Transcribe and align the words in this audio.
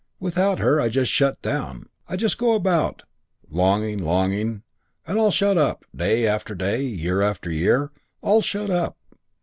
Without 0.19 0.57
her 0.57 0.81
I 0.81 0.89
just 0.89 1.11
shut 1.11 1.39
down 1.43 1.87
I 2.09 2.15
just 2.15 2.39
go 2.39 2.53
about 2.55 3.03
longing, 3.51 3.99
longing, 3.99 4.63
and 5.05 5.19
all 5.19 5.29
shut 5.29 5.59
up, 5.59 5.85
day 5.95 6.25
after 6.25 6.55
day, 6.55 6.81
year 6.81 7.21
after 7.21 7.51
year 7.51 7.91
all 8.19 8.41
shut 8.41 8.71
up. 8.71 8.97